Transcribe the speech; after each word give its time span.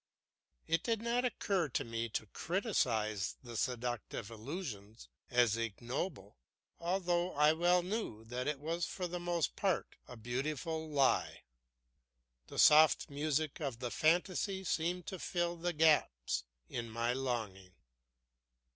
It 0.65 0.81
did 0.81 0.99
not 1.03 1.25
occur 1.25 1.69
to 1.69 1.83
me 1.83 2.09
to 2.09 2.25
criticise 2.25 3.35
the 3.43 3.55
seductive 3.55 4.31
illusion 4.31 4.97
as 5.29 5.57
ignoble, 5.57 6.39
although 6.79 7.35
I 7.35 7.53
well 7.53 7.83
knew 7.83 8.25
that 8.25 8.47
it 8.47 8.59
was 8.59 8.87
for 8.87 9.05
the 9.05 9.19
most 9.19 9.55
part 9.55 9.97
a 10.07 10.17
beautiful 10.17 10.89
lie. 10.89 11.43
The 12.47 12.57
soft 12.57 13.11
music 13.11 13.59
of 13.61 13.77
the 13.77 13.91
fantasy 13.91 14.63
seemed 14.63 15.05
to 15.05 15.19
fill 15.19 15.55
the 15.55 15.71
gaps 15.71 16.45
in 16.67 16.89
my 16.89 17.13
longing. 17.13 17.73